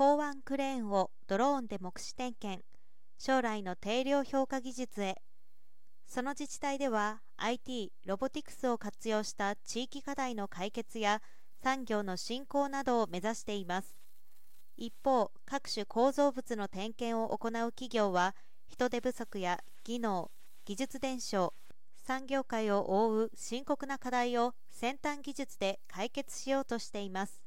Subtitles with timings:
[0.00, 2.64] 港湾クレーンをドローンで目視点検。
[3.18, 5.20] 将来の定量評価技術へ。
[6.06, 11.20] その自治体では IT ロボティクスを活用した地域課題の解決や
[11.62, 13.94] 産業の振興などを目指しています。
[14.78, 18.34] 一方各種構造物の点検を行う企業は
[18.68, 20.30] 人手不足や技能
[20.64, 21.52] 技術伝承
[21.98, 27.42] 産業界を覆う深刻な課題を先端技術で解決しようとしています。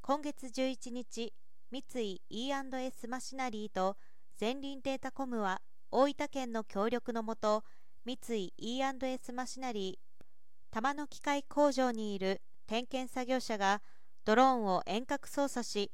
[0.00, 1.34] 今月11日
[1.72, 3.96] 三井 E&S マシナリーと
[4.40, 5.60] 前輪データコムは
[5.92, 7.62] 大分県の協力のもと
[8.04, 10.24] 三井 E&S マシナリー
[10.72, 13.82] 玉の機械工場にいる点検作業車が
[14.24, 15.92] ドローンを遠隔操作し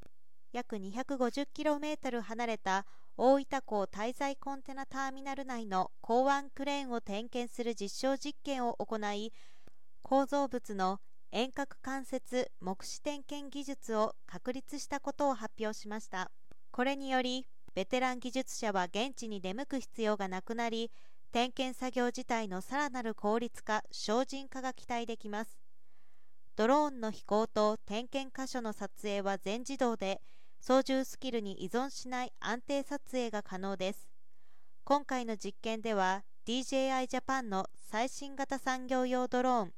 [0.55, 2.87] 約 250km 離れた
[3.19, 9.31] 大分港滞在コンテナターミナル内の港湾クレーンを点検する実証実験を行い
[10.01, 11.01] 構造物の
[11.39, 16.31] 遠隔関節目視点検技術を確立したことを発表しました。
[16.71, 20.91] これによりベテラン技術者は現地に出向く必要がなくなり
[21.33, 25.59] 点検作業自体のさらなる効率化精進化が期待できます。
[26.57, 30.23] ドローンの飛行と点検箇所の撮影は全自動で
[30.63, 34.09] 操縦スキルに依存しない安定撮影が可能です。
[34.85, 39.75] 今回の実験では DJI ジャパンの最新型産業用ドローン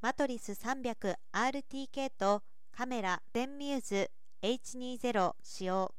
[0.00, 4.10] マトリス 300RTK とカメラベンミューズ
[4.42, 5.92] H20 使用。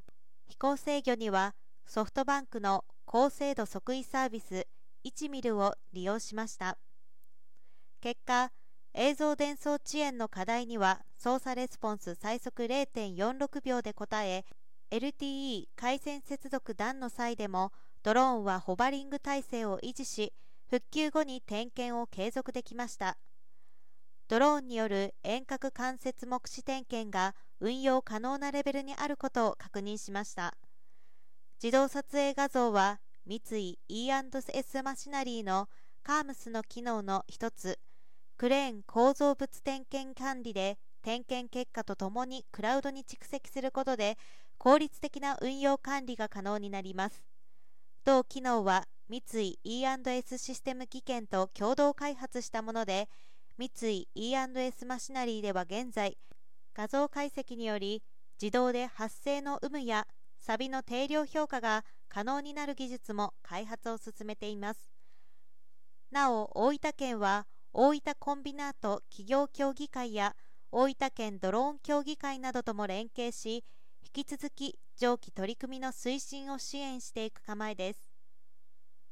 [0.47, 1.53] 飛行制御には
[1.85, 4.67] ソフトバンクの高精度即位サービス
[5.03, 6.77] 1ミルを利用しました。
[7.99, 8.53] 結果
[8.93, 14.45] 映像伝送遅延の課題には操作レスポンス最速0.46秒で答え
[14.91, 20.31] LTE 回線接続断の際でもドローンはホバリング体制を維持し
[20.69, 23.17] 復旧後に点検を継続できました。
[24.29, 30.55] ドローンによる遠隔間接目視点検が運用可能なレベルにあることを確認しました。
[31.61, 35.67] 自動撮影画像は三井 E&S マシナリーの
[36.03, 37.79] カームスの機能の一つ
[38.37, 44.15] クレーン構造物点検管理で点検結果とともにクラウドに蓄積することで
[44.59, 47.25] 効率的な運用管理が可能になります。
[48.05, 53.09] 同機能は三井 E&S システム技研と共同開発したもので
[53.59, 56.17] 三井 E&S マシナリーでは現在
[56.73, 58.01] 画像解析により
[58.41, 60.07] 自動で発生の有無や
[60.39, 64.89] サビの定量評価が可能になる技術も開発を進めています。
[66.09, 70.37] なお大分県は大分コンビナート企業協議会や
[70.71, 73.65] 大分県ドローン協議会などとも連携し
[74.15, 78.08] 引き続き上記取り組みの推進を支援していく構えです。